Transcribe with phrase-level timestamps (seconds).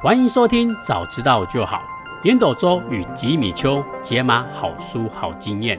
[0.00, 1.82] 欢迎收听《早知道就好》，
[2.24, 5.76] 烟斗周与吉米秋解码好书好经验。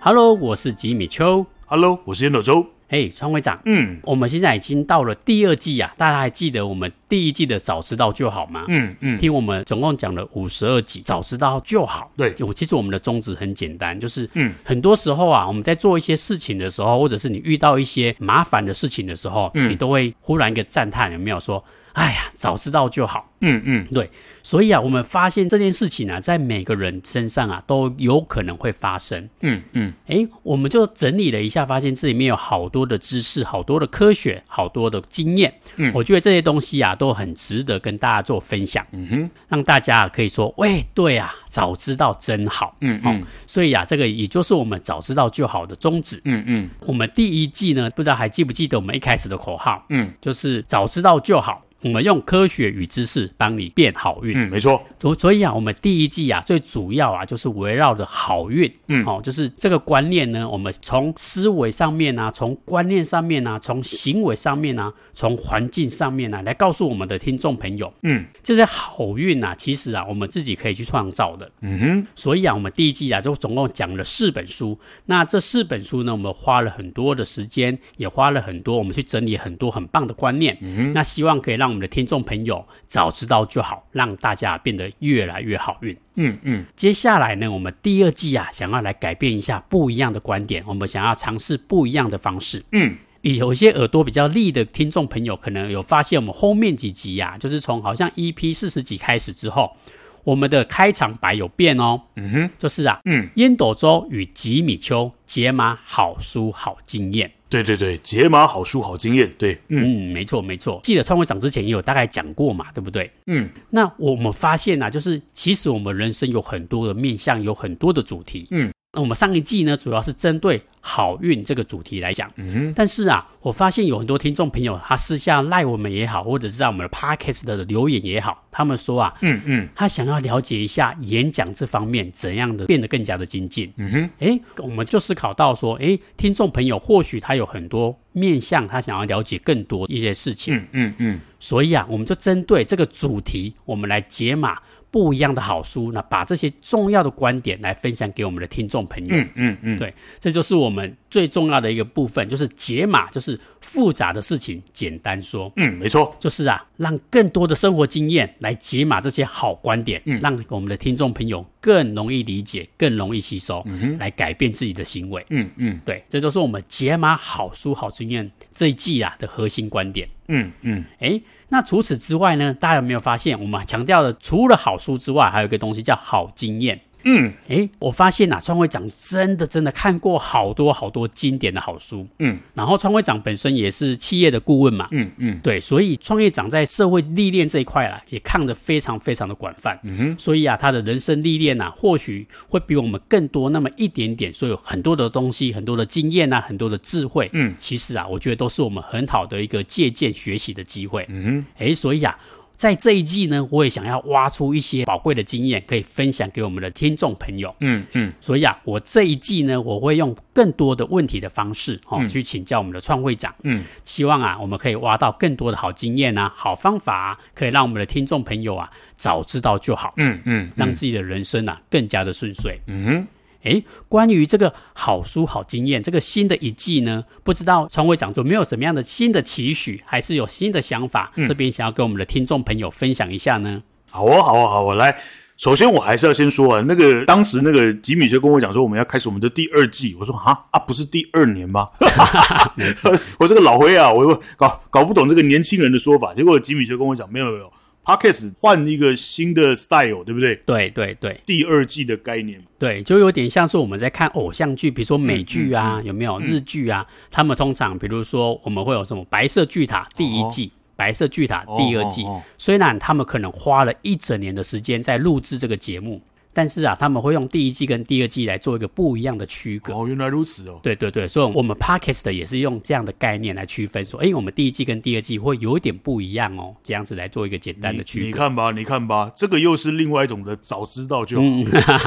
[0.00, 1.44] Hello，我是吉米秋。
[1.66, 2.66] Hello，我是烟斗周。
[2.88, 8.64] 嘿，川会长，嗯，我们现在已经到了第二季啊，大家还记得我们第一季的《早知道就好》吗？
[8.68, 12.10] 嗯嗯，听我们总共讲了五十二集，《早知道就好》。
[12.16, 21.62] 对，我其实我们的宗旨很简单，就是嗯，很多时候啊，我们在做一些事情的时候，或者是你遇到一些麻烦的事情的时候，嗯，你都会忽然一个赞叹，有没有说？
[21.92, 23.26] 哎呀，早知道就好。
[23.40, 24.10] 嗯嗯，对，
[24.42, 29.28] 所以啊，我们发现这件事情啊，在每个人身上啊，都有可能会发生。
[29.42, 35.54] 嗯嗯，哎，我们就整理了一下，发现这里面有好多的知识，好多的科学，好多的经验。
[35.76, 38.84] 嗯，我觉得这些东西啊，都很值得跟大家做分享。
[38.90, 42.76] 嗯哼，让大家可以说，喂，对啊，早知道真好。
[42.80, 46.20] 嗯嗯，哦，所以啊，这个也就是我们早知道就好的宗旨。
[46.24, 49.84] 嗯嗯，我们第一季呢，不知道还记不记得我们一开始的口号？
[49.90, 51.62] 嗯，就是早知道就好。
[51.82, 54.36] 我们用科学与知识帮你变好运。
[54.36, 54.82] 嗯，没错。
[55.00, 58.72] 所所以啊，我们第一季啊，最主要啊，就是围绕着好运。
[58.88, 71.48] 嗯，好、哦，就是这个观念呢，我们从思维上面啊，从观念上面啊，从行为上面啊，从环境上面啊，来告诉我们的听众朋友，嗯，这些好运啊，其实啊，我们自己可以去创造的。
[71.60, 72.06] 嗯哼。
[72.16, 74.76] 所以啊，我们第一季啊，就总共讲了四本书。
[75.06, 80.58] 那这四本书呢，我们花了很多的时间，也花了很多，我们去整理很多很棒的观念。
[80.60, 80.92] 嗯哼。
[80.92, 82.64] 那希望可以让我们的听众朋友。
[82.88, 85.94] 早知道就好，让大家变得越来越好运。
[86.14, 92.64] 嗯嗯，接下来呢，我们第二季啊，想要来改变一下不一样的观点，我们想要尝试不一样的方式。
[92.72, 99.76] 嗯，有一些耳朵比较利的听众朋友，可能有发现我们后面几集呀、啊，就是从好像 EP 四十几开始之后，
[100.24, 102.00] 我们的开场白有变哦。
[102.16, 107.30] 嗯哼，就是啊，嗯，烟斗周与吉米丘解码好书好经验。
[107.48, 110.80] 对对对，解码好书好经验，对，嗯，嗯，没错没错。
[110.82, 113.10] 记得创会长之前也有大概讲过嘛，对不对？
[113.26, 118.46] 嗯，那我们发现啊，就是其实我们人生有很多的面向，有很多的主题。
[118.50, 122.30] 嗯，那我们上一季呢，主要是针对好运这个主题来讲。
[122.36, 133.70] 嗯哼，但是啊，我发现有很多听众朋友，他私下赖我们也好，或者是在我们的 Podcast 的留言也好，他们说啊，嗯嗯，他想要了解一下演讲这方面怎样的变得更加的精进。
[133.76, 140.56] 嗯哼，哎，我们就思考到说，哎，听众朋友或许他有很多面向，他想要了解更多一些事情。
[140.56, 144.56] 嗯嗯嗯，所以啊，我们就针对这个主题，我们来解码
[144.90, 149.14] 不一样的好书，那把这些重要的观点来分享给我们的听众朋友。
[149.14, 155.52] 嗯嗯嗯，对，这就是我们最重要的一个部分，就是解码，就是复杂的事情简单说。
[155.56, 163.64] 嗯，没错，就是啊，让更多的生活经验来解码这些好观点，嗯，让我们的听众朋友更容易理解，更容易吸收，
[163.98, 165.24] 来改变自己的行为。
[165.28, 170.08] 嗯嗯，对，这就是我们解码好书好经验这一季啊的核心观点。
[170.28, 171.20] 嗯嗯，哎。
[171.50, 172.52] 那除此之外呢？
[172.52, 176.80] 大家有没有发现，我们强调的除了好书之外，还有一个东西叫好经验。
[177.04, 182.06] 嗯，诶，我发现啊，创会长真的真的看过好多好多经典的好书。
[182.18, 184.88] 嗯，然后创会长本身也是企业的顾问嘛。
[184.90, 189.78] 嗯嗯，对，所以创业长在社会历练这一块啊，也看得非常非常的广泛。
[189.84, 197.30] 嗯哼，所以啊，他的人生历练啊，或许会比我们更多那么一点点，所以有很多的东西，很多的经验啊，很多的智慧。
[197.32, 201.06] 嗯，其实啊，我觉得都是我们很好的一个借鉴学习的机会。
[201.08, 202.18] 嗯哼，诶，所以啊。
[202.58, 207.54] 在这一季呢，我也想要挖出一些宝贵的经验，可以分享给我们的听众朋友。
[207.60, 213.32] 嗯嗯，所以啊，我这一季呢，我会用更多的问题的方式，哦，嗯、去请教我们的创会长。
[213.44, 219.94] 嗯，希望啊，我们可以挖到更多的好经验啊，好方法啊，可以让我们的听众朋友啊，早知道就好。
[219.96, 222.58] 嗯嗯，让自己的人生啊更加的顺遂。
[222.66, 223.06] 嗯哼。
[223.44, 231.12] 诶，关于这个好书好经验，这个新的一季呢，不知道创会长有没有什么样的新的期许，还是有新的想法？
[231.14, 233.62] 嗯、这边想要跟我们的听众朋友分享一下呢？
[233.90, 234.98] 好哦，好哦，好哦，来，
[235.36, 241.64] 首先我还是要先说啊，那个当时那个吉米就跟我讲说，我们要开始我们的第二季，我说啊啊，不是第二年吗？
[243.18, 247.52] 我这个老灰啊，我搞搞不懂这个年轻人的说法，结果吉米就跟我讲，没有没有。
[247.88, 250.36] Podcast 换一个新的 style，对不对？
[250.44, 256.86] 对对对，第二季的概念，对，就有点像是我们在看偶像剧，比如说美剧啊，嗯嗯嗯、有没有日剧啊？
[257.10, 266.02] 他们通常，比如说我们会有什么《白色巨塔》第一季，哦《白色巨塔》第二季，哦哦哦、虽然他们可能花了一整年的时间在录制这个节目。
[266.38, 269.72] 但是啊，他们会用第一季跟第二季来做一个不一样的区隔。
[269.72, 270.60] 哦，原来如此哦。
[270.62, 278.06] 对对对，所以我们 Podcast 也是用这样的概念来区分，说，哎，我们第一季跟第二季会有一点不一样哦，这样子来做一个简单的区隔。
[278.06, 281.26] 你看吧，你看吧，这个又是另外一种的早知道就好。
[281.26, 281.44] 嗯、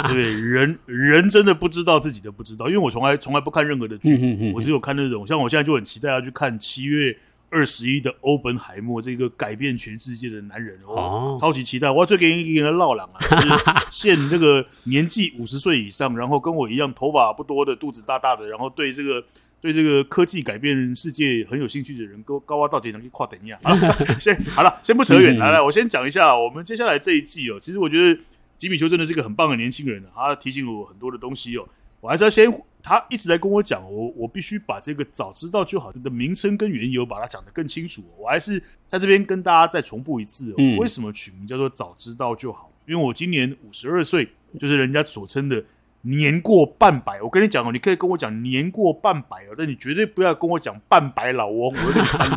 [0.10, 7.16] 对， 人人真的不知道自己的不知道，因为我从来从来不看任何的剧，我只有看那种，像我现在就很期待要去看七月
[7.52, 11.92] 二十一的欧本海默这个改变全世界的男人哦，哦超级期待！
[11.92, 19.22] 我要最给你一个人唠朗啊， 就是现那个年纪五十岁以上，然后跟我一样头发不多的，肚子大大的，然后对这个
[19.60, 23.60] 对这个科技改变世界很有兴趣的人，高高啊，到底能去跨等一下？
[23.62, 27.60] 好了，先好了，先不扯远，来来，我先讲一下我们接下来这一季哦。
[27.60, 28.18] 其实我觉得
[28.58, 31.68] 吉米丘真的是一个很棒的年轻人，他提醒了我很多的东西哦。
[32.02, 32.52] 我还是要先，
[32.82, 38.04] 他一直在跟我讲，我我必须把这个早知道就好的名称跟缘由把它讲得更清楚。
[38.18, 42.72] 我还是在这边跟大家再重复一次，嗯，为什么取名叫做早知道就好？
[42.88, 44.28] 因为我今年五十二岁，
[44.60, 45.64] 就是人家所称的
[46.02, 47.22] 年过半百。
[47.22, 52.28] 我跟你讲哦，你可以跟我讲年过半百哦，但你绝对不要跟我讲半百老翁，我有点烦。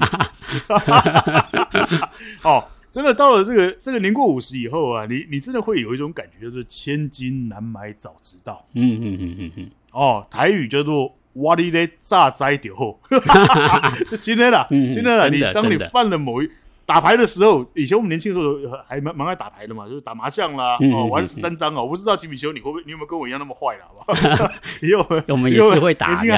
[2.45, 2.65] 哦。
[2.95, 8.65] 真的到了这个这个年过五十以后啊，你你真的会有一种感觉，就是千金难买早知道。
[8.75, 9.71] 嗯嗯嗯嗯嗯。
[9.91, 11.13] 哦，台语叫做
[11.43, 13.01] “哇哩嘞炸灾掉后”，
[14.09, 16.49] 就今天啦，今天啦，你当你犯了某一
[16.87, 21.83] 打牌的时候，以前我们年轻的时候还蛮蛮爱打牌的嘛，就是打麻将啦，哦，玩十三张哦。
[21.83, 23.85] 我不知道吉米修你会不会，你有没有跟我一样那么坏了？
[23.89, 24.13] 好不
[24.45, 24.49] 好？
[24.81, 26.37] 以后我们也是会打的。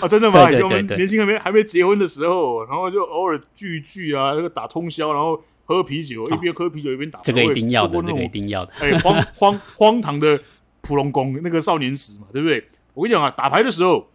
[0.00, 0.50] 啊，真的吗？
[0.50, 5.40] 以前我们年轻还没还没结婚的时候，然后就偶尔聚一聚啊，那个打通宵，然后。
[5.68, 7.20] 喝啤酒，一边喝啤酒一边打。
[7.20, 8.72] 这个一定要的，这个一定要的。
[8.80, 10.40] 哎，荒 荒荒唐的
[10.80, 12.66] 普龙宫那个少年时嘛，对不对？
[12.94, 14.08] 我跟你讲啊，打牌的时候，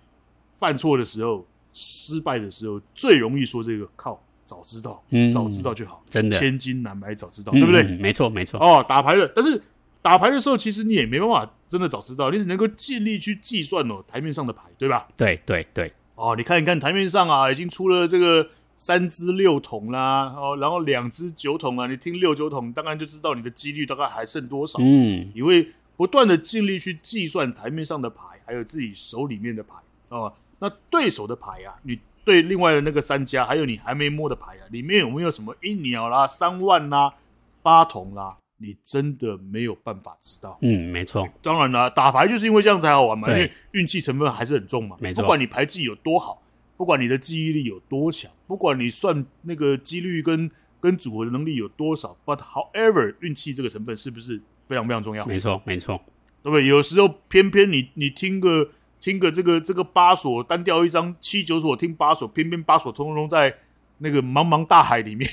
[0.58, 7.84] 犯错的时候，失败的时候，最容易说这个靠早知道，嗯早知道就好，真的千金难买早知道，对不对？
[7.84, 8.60] 没错，没错。
[8.60, 9.62] 哦，打牌了，但是
[10.02, 15.08] 打牌的时候，其实你也没办法真的早知道，你只能够尽力去计算哦台面上的牌，对吧？
[15.16, 15.94] 对对对。
[16.16, 18.50] 哦，你看一看台面上啊，已经出了这个。
[18.75, 24.80] 三支六筒啦，哦，然后两支九筒啊，你听六九筒，当然就知道你的几率大概还剩多少。
[24.81, 29.75] 嗯，你会不断的尽力去计算台面上的牌，还有自己手里面的牌
[30.10, 30.34] 哦。
[30.60, 37.14] 那对手的牌啊，你对另外的那个三家，还有你还没摸的牌啊，里面有没有什么一鸟啦、三万啦、
[37.62, 38.38] 八筒啦？
[38.58, 40.58] 你真的没有办法知道。
[40.62, 41.28] 嗯，没错。
[41.42, 44.96] 当然啦，打牌就是因为这样才好玩嘛，因为运气成分还是很重嘛。
[45.00, 46.42] 没错，不管你牌技有多好。
[46.75, 50.50] 不管你的记忆力有多强，不管你算那个几率跟
[50.80, 55.25] 跟组合的能力有多少，but however，运气这个成分是不是非常非常重要？
[55.25, 56.02] 没错，没错，
[56.42, 56.66] 对不对？
[56.66, 63.56] 有时候偏偏你你听个听个这个这个八所单调一张七九所听八所，偏偏八所通通在
[64.00, 65.30] 那个茫茫大海里面，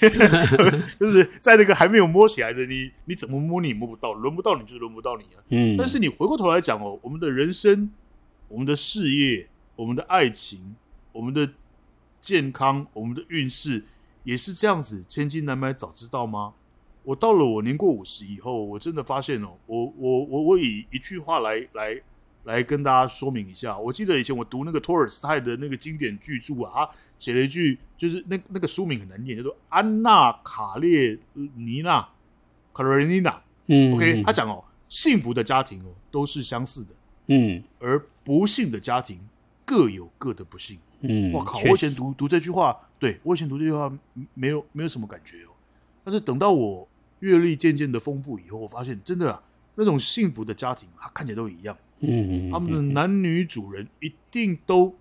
[1.00, 5.42] 就是在那个还没有摸起来的你，你怎么摸你也摸不到，轮不到你就轮不到你啊。
[5.48, 5.76] 嗯。
[5.76, 7.90] 但是你回过头来讲哦，我们的人生、
[8.46, 10.76] 我们的事业、我们的爱情。
[11.12, 11.48] 我们的
[12.20, 13.84] 健康，我们的运势
[14.24, 16.54] 也是这样子，千金难买早知道吗？
[17.02, 22.00] 我到了我年过五十以后，我真的发现哦，我我我我以一句话来来
[22.44, 23.76] 来跟大家说明一下。
[23.78, 32.02] 我记得以前我读那个托尔斯泰的那个经典巨著啊，他写了一句，就是那那个书名很难念，叫做《安娜卡列尼娜》
[32.74, 33.42] 卡列尼娜。
[33.66, 36.94] 嗯，OK，他讲哦，幸福的家庭哦都是相似的，
[37.28, 39.18] 嗯，而不幸的家庭
[39.70, 40.76] 各有各的不幸。
[41.02, 41.60] 嗯，我靠！
[41.60, 43.88] 我以前读读这句话，对，我以前读这句话
[44.34, 45.54] 没有没有什么感觉哦。
[46.02, 46.88] 但是等到我
[47.20, 49.40] 阅历渐渐的丰富以后，我发现真的啊，
[49.76, 51.76] 那种幸福的家庭，他看起来都一样。
[52.00, 54.92] 嗯，他们的男女主人一定都，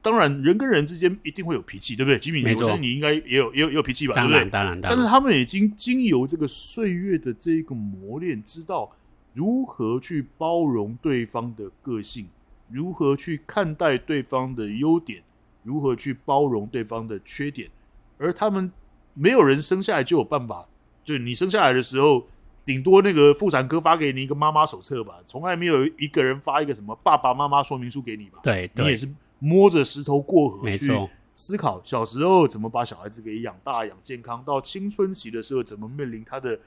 [0.00, 2.18] 当然人跟人之间一定会有脾气，对不对？
[2.18, 4.14] 吉米，我觉得你应该也有也有也有脾气吧？
[4.14, 4.48] 对不对？
[4.48, 4.96] 当然，当然。
[4.96, 8.90] 但是他们已经经由这个岁月的这个磨练，知道
[9.34, 12.26] 如何去包容对方的个性，
[12.74, 15.22] 如何去看待对方的优点。
[15.66, 17.70] 如何去包容对方的缺点，
[18.18, 18.70] 而他们
[19.14, 20.68] 没有人生下来就有办法。
[21.02, 22.26] 就你生下来的时候，
[22.66, 28.40] 顶多那个妇产科发给你一个妈妈手册吧，从来没有一个人发一个什么爸爸妈妈说明书给你吧？
[28.42, 30.92] 对，你也是摸着石头过河去
[31.34, 36.60] 思考，小时候怎么把小孩子给养大、养健康，到青春期的时候怎么面临他的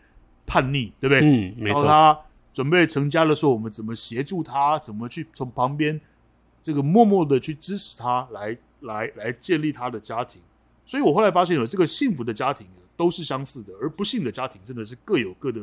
[0.47, 1.19] 叛逆，对不对？
[1.21, 1.83] 嗯，没错。
[1.83, 2.19] 然后他
[2.53, 4.79] 准备成家的时候，我们怎么协助他？
[4.79, 5.99] 怎么去从旁边
[6.61, 8.57] 这个默默的去支持他来？
[8.81, 10.39] 来来建立他的家庭，
[10.85, 15.59] 所以我后来发现，有这个幸福的家庭都是相似的，而不幸的家庭真的是各有各的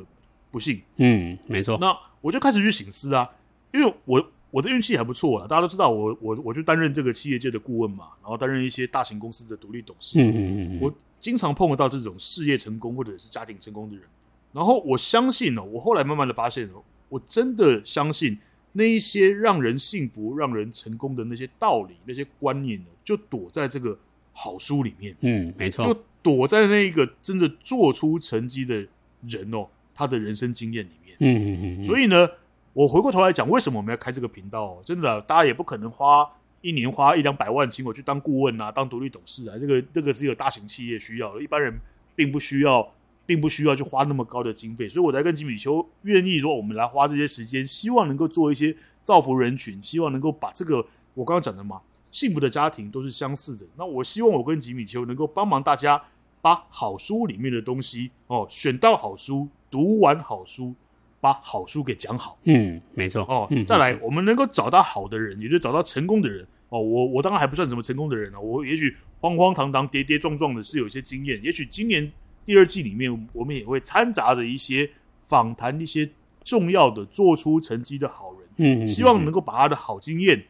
[0.50, 0.82] 不幸。
[0.96, 1.78] 嗯，没错。
[1.80, 3.30] 那我就开始去醒思啊，
[3.72, 10.18] 因为我我的运气还不错啊，大家都知道我我我就担任这个企业界的顾问嘛，然后担任一些大型公司的独立董事。
[10.18, 10.78] 嗯嗯嗯。
[10.80, 14.04] 我经常碰得到这种事业成功或者是家庭成功的人，
[14.54, 16.70] 然后我相信呢，我后来慢慢的发现，
[17.10, 18.38] 我真的相信。
[18.76, 23.96] 那一些让人幸福、让人成功的那些道理、那些观念呢，就躲在这个
[24.32, 25.14] 好书里面。
[25.20, 28.84] 嗯，没错，就躲在那一个真的做出成绩的
[29.28, 31.16] 人哦，他的人生经验里面。
[31.20, 31.84] 嗯嗯嗯。
[31.84, 32.28] 所以呢，
[32.72, 34.82] 我回过头来讲，为什么我们要开这个频道？
[34.84, 36.28] 真的，大家也不可能花
[36.60, 41.72] 一年花一两百万请我去当顾问啊，当独立董事啊，这个这个是一个大型企业需要的，一般人
[42.16, 42.92] 并不需要，
[43.26, 50.76] 并不需要去花那么高的经费，所以我才跟吉米丘愿意说，我们来花这些时间，希望能够做一些造福人群，希望能够把这个
[51.14, 53.66] 我刚刚讲的嘛，幸福的家庭都是相似的。
[53.76, 56.02] 那我希望我跟吉米丘能够帮忙大家，
[56.40, 60.74] 把好书里面的东西哦，选到好书，读完好书。
[61.20, 63.48] 把好书给讲好，嗯，没错哦。
[63.50, 66.78] 嗯、再来，我们能够找到好的人，也就找到成功的人哦。
[66.78, 71.42] 我我当然还不算什么成功的人呢，我也许慌慌张张、跌跌撞撞的是有一些经验。
[71.42, 72.12] 也许今年
[72.44, 74.90] 第二季里面，我们也会掺杂着一些
[75.22, 76.08] 访谈一些
[76.42, 80.44] 重要的做出成绩的好人，嗯，希望能够把他的好经验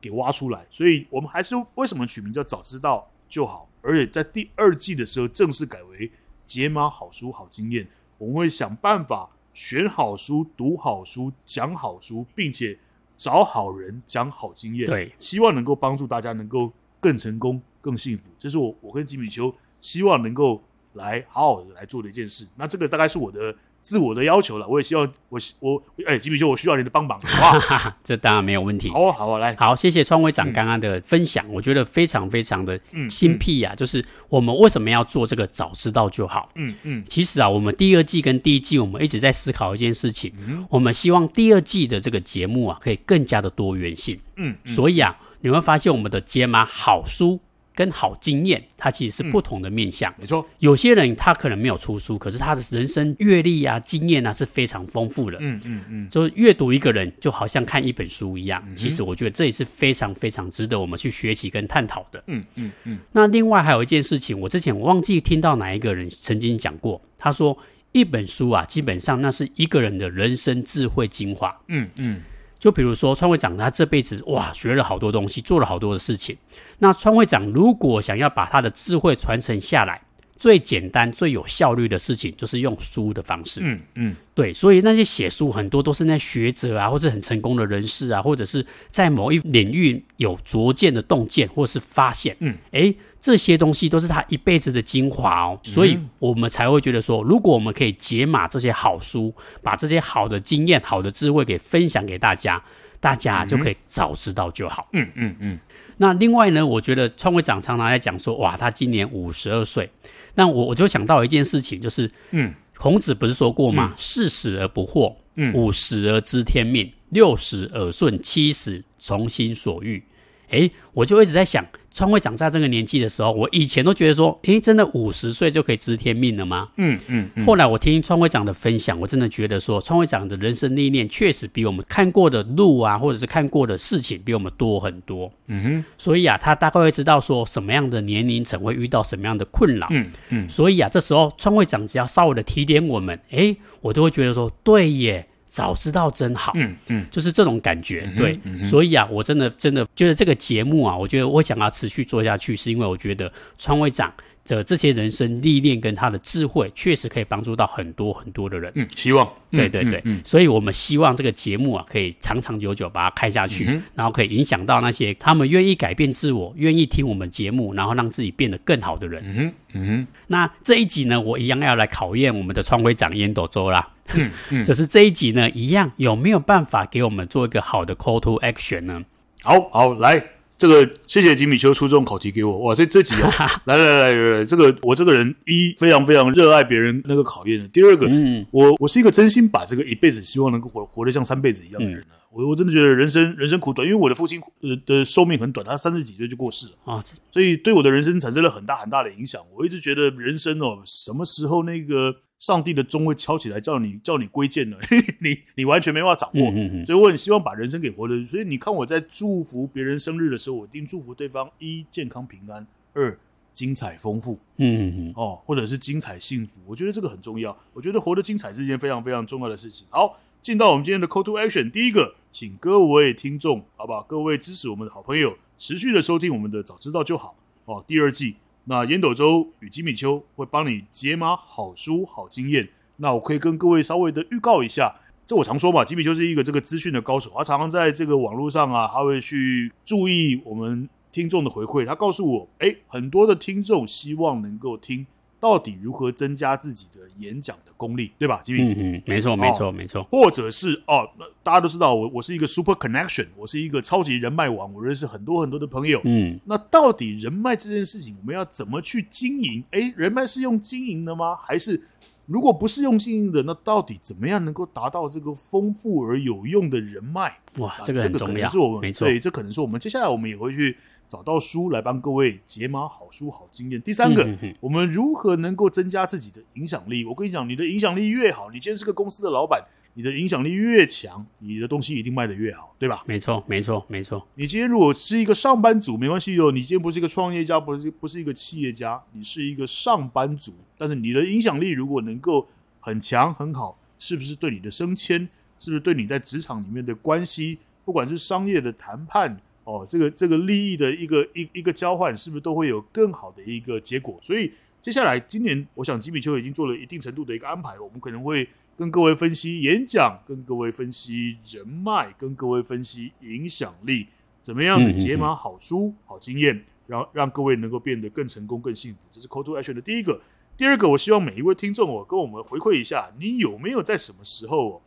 [0.00, 0.66] 给挖出来。
[0.70, 6.10] 所以我们还是为什么取名叫早知道就好，而且在第二季的时候正式改为
[6.46, 7.86] 解码好书好经验，
[8.18, 9.28] 我们会想办法。
[9.54, 12.78] 选好书、读好书、讲好书，并且
[13.18, 18.30] 找好人讲好经验，对，希望能够帮助大家能够更成功、更幸福。
[18.38, 20.62] 这是我我跟吉米修希望能够
[20.94, 22.46] 来好好的来做的一件事。
[22.56, 23.54] 那这个大概是我的。
[23.84, 27.92] 自我的要求了，我也希望我我哎，吉米兄，我需要你的帮忙，好不好？
[28.04, 28.88] 这当然没有问题。
[28.90, 33.72] 好啊，好啊，来，好，谢谢川会长刚刚的分享，嗯、我觉得非常非常的精辟啊。
[33.72, 36.48] 嗯嗯、就是我们为什么要做这个早知道就好？
[36.54, 36.76] 嗯嗯。
[37.00, 44.16] 嗯其实啊，我们第二季跟第一季，我们一直在思考一件事情，嗯、我们希望第二季的这个节目啊，可以更加的多元性。
[44.36, 44.54] 嗯。
[44.62, 47.40] 嗯所以啊，你会发现我们的解码好书。
[47.74, 50.12] 跟好经验，它其实是不同的面向。
[50.12, 55.38] 嗯、没错，有些人他可能没有出书，可是他的人生阅历啊、经验啊是非常丰富的。
[55.40, 58.62] 嗯嗯嗯，就阅读一个人，就好像看一本书一样。
[58.66, 62.22] 嗯、其实我觉得这也是非常非常值得我们去学习跟探讨的。
[62.26, 62.98] 嗯嗯嗯。
[63.12, 67.56] 那另外还有一件事情，我之前我忘记听到哪一个人曾经讲过，他说
[67.92, 71.48] 一本书啊，基本上那是一个人的人生智慧精华。
[71.68, 72.16] 嗯嗯。
[72.16, 72.22] 嗯
[72.62, 76.36] 就比如说，川会长他这辈子哇，学了好多东西，做了好多的事情。
[76.82, 80.02] 那川会长如果想要把他的智慧传承下来，
[80.36, 83.60] 最简单、最有效率的事情，就是用书的方式。
[83.62, 84.52] 嗯嗯，对。
[84.52, 92.36] 所以那些写书很多都是那学者啊，或者很成功的人士啊，或者是在某一领域有拙见的洞见或是发现。
[92.40, 92.96] 嗯，诶。
[93.22, 102.60] 这些东西都是他一辈子的精华哦，所以我们才会觉得说，如果我们可以解码这些好书，把这些好的经验、好的智慧给分享给大家，
[102.98, 104.88] 大家就可以早知道就好。
[104.94, 105.60] 嗯嗯嗯。
[105.98, 109.90] 那另外呢，我觉得创会长常常在讲说，哇，他今年五十二岁，
[110.34, 113.94] 那我我就想到一件事情，就是，嗯，孔子不是说过吗？
[113.96, 120.02] 四十而不惑，嗯，五十而知天命，六十而顺，七十从心所欲。
[120.50, 121.64] 诶，我就一直在想。
[121.94, 126.68] 创会长在这个年纪的时候，我以前都觉得说，诶，真的五十岁就可以知天命了吗？
[126.76, 127.28] 嗯嗯。
[127.34, 135.30] 嗯后来我听创会长的分享，我真的觉得说，创会长的人生历练确实比我们看过的路啊，或者是看过的事情比我们多很多。
[135.48, 135.84] 嗯哼。
[135.98, 139.86] 所以啊，他大概会知道说什么样的年龄层会遇到什么样的困扰。
[139.90, 140.48] 嗯嗯。
[140.48, 145.26] 所以啊，这时候创会长只要稍微的提点我们，诶，我都会觉得说，对耶。
[145.52, 154.10] 早知道真好，嗯嗯，就是这种感觉，对，所以啊，我真的真的觉得这个节目啊，我觉得我想要持续做下去，是因为我觉得川会长
[154.46, 158.72] 的这些人生历练跟他的智慧，确实可以帮助到很多很多的人。
[158.76, 169.22] 嗯，希望，对对对，所以我们希望这个节目啊，可以长长久久把它开下去，然后可以影响到那些他们愿意改变自我、愿意听我们节目，然后让自己变得更好的人。
[169.22, 173.86] 嗯嗯，那这一集呢，我一样要来考验我们的川会长烟斗周啦。
[174.14, 179.02] 嗯嗯，就是这一集呢，一样有没有办法给我们做一个好的 call to action 呢？
[179.42, 180.22] 好好来，
[180.58, 192.14] 这个谢谢吉米修出这种考题给我，哇，这这集 啊，来来来来来，这个我这个人一非常非常热爱别人那个考验的，第二个，嗯，我我是一个真心把这个一辈子希望能够活活得像三辈子一样的人呢。
[192.32, 199.42] 我我真的觉得人生人生苦短，因为我的父亲呃的寿命很短，他三十几岁就过世了啊，所以对我的人生产生了很大很大的影响。
[199.54, 202.16] 我一直觉得人生哦，什么时候那个。
[202.42, 204.76] 上帝的钟会敲起来，叫你叫你归建呢，
[205.22, 208.24] 你你完全没办法掌握，嗯嗯嗯，所以我很希望把人生给活的。
[208.24, 213.16] 所以你看我在祝福别人生日的时候，我一定祝福对方一健康平安，二
[213.54, 216.60] 精彩丰富，嗯嗯嗯，哦，或者是精彩幸福。
[216.66, 217.56] 我觉得这个很重要。
[217.72, 219.86] 我觉得活得精彩是一件非常非常重要的事情。
[219.88, 224.02] 好，进到我们今天的 Call to Action，第一个，请各位听众，好不好？
[224.02, 227.84] 各位支持我们的好朋友，持续的收听我们的早知道就好哦。
[227.86, 228.34] 第二季。
[228.64, 232.68] 那烟斗周与吉米秋会帮你解码好书好经验。
[232.96, 234.92] 那我可以跟各位稍微的预告一下，
[235.24, 241.86] 这我常说嘛，吉米秋是一个这个资讯的高手，他常常在这个网络上啊，他会去注意我们听众的回馈。
[241.86, 245.06] 他告诉我，诶，很多的听众希望能够听
[245.42, 248.40] 到底如何增加自己的演讲的功力，对吧？
[248.44, 250.04] 吉米，嗯嗯，没错没错、哦、没错。
[250.04, 251.04] 或者是哦，
[251.42, 256.00] 大家都知道我我是一个 super connection，我是一个超级人脉网，我认识很多很多的朋友。
[256.04, 259.64] 嗯，那到底人脉这件事情，我们要怎么去经营？
[259.72, 261.34] 诶，人脉是用经营的吗？
[261.42, 261.82] 还是
[262.26, 267.32] 如果不是用经营的，那到底怎么样能够达到这个丰富而有用的人脉？
[267.58, 270.76] 哇，这个很重要，这个可能是我们没错，对，这可能是我们接下来我们也会去。
[271.08, 273.82] 找到书来帮各位解码好书好经验。
[273.82, 277.04] 第三个，嗯、哼哼我们如何能够增加自己的影响力？
[277.04, 279.62] 我跟你讲，你的影响力越好，你今天是个公司的老板，
[279.94, 283.02] 你的影响力越强，你的东西一定卖得越好，对吧？
[283.06, 284.26] 没错，没错，没错。
[284.34, 286.50] 你今天如果是一个上班族，没关系哦。
[286.50, 292.48] 你今天不是一个创业家，不是不是一个企业家，你是一个上班族，但是你的影响力如果能够
[292.80, 299.38] 很强很好，是不是对你的升迁，是不是对你在职场里面的关系，不管是商业的谈判？
[299.64, 304.18] 哦，这个这个利益的一个一一个交换，是不是都会有更好的一个结果？
[304.20, 304.50] 所以
[304.82, 314.08] 接下来今年，我想吉米丘已经做了一定程度的一个安排，我们可能会跟各位分析演讲，跟各位分析人脉，跟各位分析影响力，
[314.42, 319.06] 怎么样子解码好书、好经验，让让各位能够变得更成功、更幸福。
[319.12, 320.20] 这是 Call to Action 的第一个。
[320.56, 324.82] 第二个，我希望每一位听众哦，跟我们回馈一下，你有没有在什么时候哦，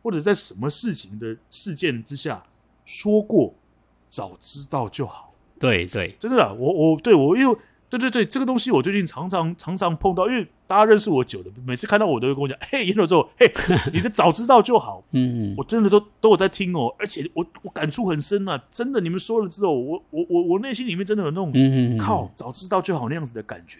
[0.00, 2.40] 或者在什么事情的事件之下
[2.84, 3.52] 说过？
[4.08, 5.34] 早知道就好。
[5.58, 7.58] 对对，真的啦，我我对我因为
[7.90, 13.52] 对对对，这个东西我最近常常常常碰到，因为大家认识我久了，每次看到我都会跟我讲：“嘿，严斗，嘿，
[13.92, 23.78] 你的早知道就好。”嗯，我真的都都有在听哦，而且我我感触很深啊，真的，你们说了之后，我我我我内心里面真的有那种嗯靠早知道就好那样子的感觉。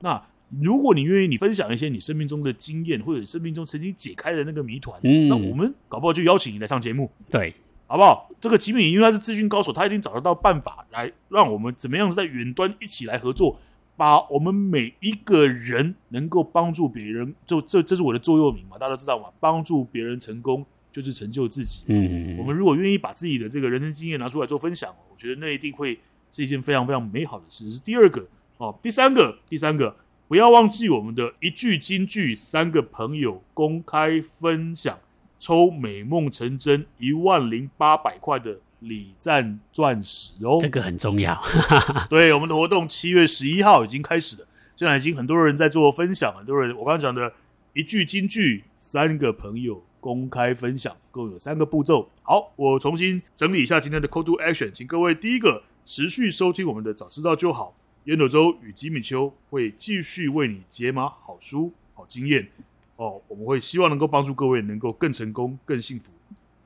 [0.00, 0.20] 那
[0.60, 7.08] 如果你愿意，你分享一些你生命中的经验，或者你生命中曾经解开的那个谜团，嗯，那我们搞不好就邀请你来上节目。
[7.30, 7.54] 对。
[7.86, 8.30] 好不好？
[8.40, 13.58] 这个吉米，因为他是资讯高手，他一定找得到办法来让我们怎么样在远端一起来合作，
[13.96, 21.84] 把我们每一个人能够帮助别人，就这这是我的座右铭嘛，大家都知道嘛，帮助别人成功就是成就自己。
[21.86, 25.98] 嗯，我们如果愿意把自己的这个人生经验拿出来做分享，我觉得那一定会
[26.32, 27.70] 是一件非常非常美好的事。
[27.70, 28.26] 是第二个
[28.58, 29.94] 哦，第三个，第三个，
[30.26, 34.98] 不要忘记我们的一句金句，三个朋友公开分享。
[35.44, 41.38] 抽美梦成真一万零八百块的礼赞钻石哦，这个很重要。
[42.08, 47.30] 对，我们的活动七月十一号已经开始了，现在已经很多人在做分享，很多人我刚刚讲的
[47.74, 52.08] 一句金句，三个朋友公开分享，共有三个步骤。
[52.22, 62.48] 好，我重新整理一下今天的 Call to Action，请各位第一个持续收听我们的早知道就好，烟斗周与吉米秋会继续为你解码好书好经验。
[62.96, 66.12] 哦，我们会希望能够帮助各位能够更成功、更幸福。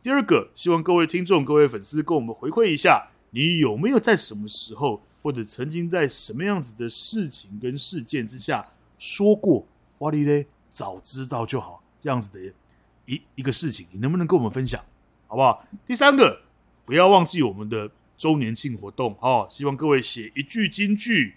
[0.02, 8.66] 第二个，希望各位听众、各位粉丝跟我们回馈一下，你有没有在什么时候，或者曾经在什么样子的事情跟事件之下
[8.98, 9.66] 说过
[9.98, 12.54] “哇哩嘞，早知道就好”这样子的
[13.06, 14.82] 一一个事情，你能不能跟我们分享，
[15.26, 15.66] 好不好？
[15.86, 16.42] 第三个，
[16.84, 21.34] 不要忘记我们的周年庆活动哦，希望各位写一句金句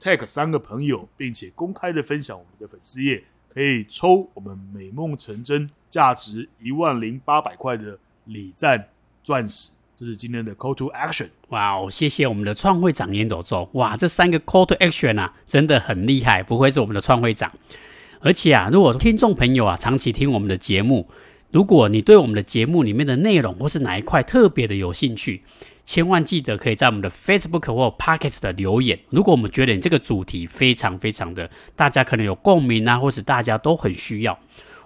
[0.00, 3.24] ，tag 三个朋友，并且公开的分享我们的粉丝页。
[3.52, 8.88] 可以抽我们美梦成真价值一万零八百块的礼赞
[9.22, 11.28] 钻石，这是今天的 Call to Action。
[11.50, 13.68] 哇哦，谢谢我们的创会长烟斗周。
[13.74, 17.52] 哇，这三个 Call to Action 啊，真的很厉害，不愧是我们的创会长。
[18.20, 21.06] 而且啊，如果听众朋友啊长期听我们的节目，
[21.52, 25.42] 如果你对我们的节目里面的内容或是哪一块特别的有兴趣，
[25.84, 28.98] 千万记得可以在我们的 Facebook 或 Pocket 的留言。
[29.10, 34.38] 如果我们觉得你这个主题非常非常的，大家可能有共鸣啊，或是大家都很需要。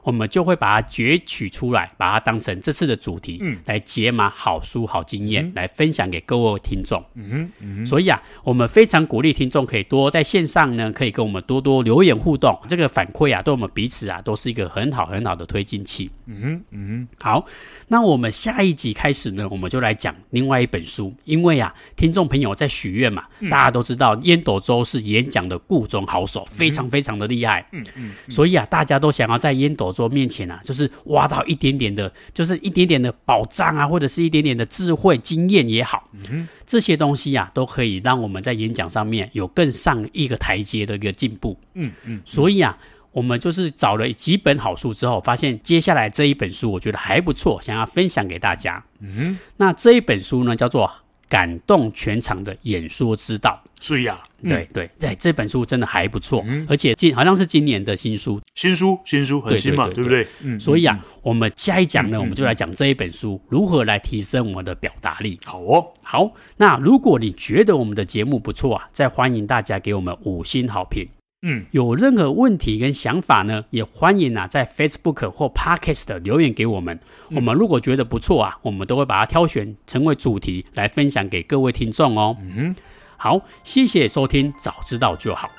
[0.07, 7.05] 我们就会把它攫取出来，把它当成这次的主题，嗯，来解码好书、好经验，嗯、来分享给各位听众。
[7.15, 12.57] 嗯嗯，所以啊，我们非常鼓励听众可以多在线上呢，可以跟我们多多留言互动。
[12.69, 16.09] 这个反馈啊，对我们彼此啊，都是一个很好很好的推进器。
[16.27, 17.45] 嗯哼，嗯哼，好，
[17.89, 21.13] 那我们下一集开始呢，我们就来讲另外一本书。
[21.25, 27.67] 因为啊，听众朋友在许愿嘛，嗯、大家都知道烟斗周是演讲的故中好手，非常非常的厉害。
[27.73, 41.59] 嗯嗯，嗯，所以啊，大家都想要在烟斗桌面前啊，就是挖到一点点的，就是一点点的宝藏啊，或者是一点点的智慧经验也好，嗯，这些东西啊，都可以让我们在演讲上面有更上一个台阶的一个进步。
[41.73, 42.77] 嗯嗯，所以啊，
[43.13, 48.85] 我们就是找了几本好书之后，发现接下来这一本书我觉得还不错，想要分享给大家。
[49.01, 50.93] 嗯，那这一本书呢，叫做。
[51.29, 60.29] 感动全场的演说之道，是呀啊，对对对，这本书真的还不错，嗯、而且今好像是今年的新书，新书新书很新嘛，对，对，对，对，对不对？
[60.43, 65.39] 嗯，所以啊，嗯、我们下一讲呢，嗯、我们就来讲这一本书、嗯、如何来提升我们的表达力。
[65.45, 71.07] 好哦，好，那如果你觉得我们的节目不错啊，再欢迎大家给我们五星好评。
[71.43, 76.99] 嗯，有任何问题跟想法呢，也欢迎啊在 Facebook 或 Podcast 留言给我们。
[77.31, 82.37] 我们如果觉得不错啊，我们都会把它挑选成为主题来分享给各位听众哦。
[82.41, 82.75] 嗯，
[83.17, 85.51] 好，谢谢收听，早知道就好。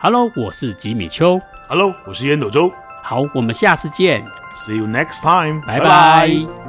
[0.00, 1.40] Hello，我是吉米秋。
[1.68, 2.72] Hello，我是烟斗周。
[3.02, 4.24] 好，我们下次见。
[4.54, 5.60] See you next time。
[5.66, 6.67] 拜拜。